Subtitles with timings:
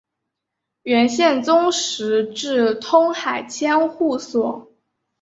[0.81, 4.73] 元宪宗时置通海千户所。